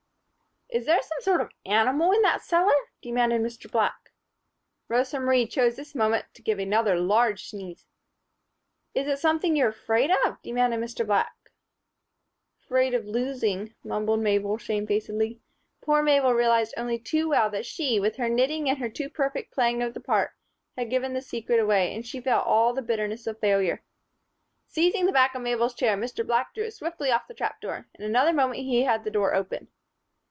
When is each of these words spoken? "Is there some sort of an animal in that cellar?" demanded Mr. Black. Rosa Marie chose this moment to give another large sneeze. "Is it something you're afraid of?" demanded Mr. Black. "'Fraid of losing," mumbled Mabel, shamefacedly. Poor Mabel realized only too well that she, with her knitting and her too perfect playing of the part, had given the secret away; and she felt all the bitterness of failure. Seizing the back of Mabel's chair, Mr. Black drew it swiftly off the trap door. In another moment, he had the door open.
"Is 0.73 0.85
there 0.85 1.01
some 1.01 1.19
sort 1.19 1.41
of 1.41 1.47
an 1.65 1.71
animal 1.73 2.13
in 2.13 2.21
that 2.21 2.41
cellar?" 2.41 2.71
demanded 3.01 3.41
Mr. 3.41 3.69
Black. 3.69 4.13
Rosa 4.87 5.19
Marie 5.19 5.45
chose 5.45 5.75
this 5.75 5.93
moment 5.93 6.27
to 6.33 6.41
give 6.41 6.59
another 6.59 6.97
large 6.97 7.49
sneeze. 7.49 7.87
"Is 8.93 9.05
it 9.05 9.19
something 9.19 9.57
you're 9.57 9.67
afraid 9.67 10.11
of?" 10.25 10.41
demanded 10.41 10.79
Mr. 10.79 11.05
Black. 11.05 11.33
"'Fraid 12.57 12.93
of 12.93 13.03
losing," 13.05 13.73
mumbled 13.83 14.21
Mabel, 14.21 14.57
shamefacedly. 14.57 15.41
Poor 15.81 16.01
Mabel 16.01 16.33
realized 16.33 16.73
only 16.77 16.97
too 16.97 17.27
well 17.27 17.49
that 17.49 17.65
she, 17.65 17.99
with 17.99 18.15
her 18.15 18.29
knitting 18.29 18.69
and 18.69 18.77
her 18.79 18.87
too 18.87 19.09
perfect 19.09 19.53
playing 19.53 19.83
of 19.83 19.93
the 19.93 19.99
part, 19.99 20.31
had 20.77 20.89
given 20.89 21.11
the 21.11 21.21
secret 21.21 21.59
away; 21.59 21.93
and 21.93 22.05
she 22.07 22.21
felt 22.21 22.47
all 22.47 22.71
the 22.73 22.81
bitterness 22.81 23.27
of 23.27 23.37
failure. 23.41 23.83
Seizing 24.69 25.05
the 25.05 25.11
back 25.11 25.35
of 25.35 25.41
Mabel's 25.41 25.75
chair, 25.75 25.97
Mr. 25.97 26.25
Black 26.25 26.53
drew 26.53 26.63
it 26.63 26.71
swiftly 26.71 27.11
off 27.11 27.27
the 27.27 27.33
trap 27.33 27.59
door. 27.59 27.89
In 27.95 28.05
another 28.05 28.31
moment, 28.31 28.61
he 28.61 28.83
had 28.83 29.03
the 29.03 29.11
door 29.11 29.33
open. 29.35 29.67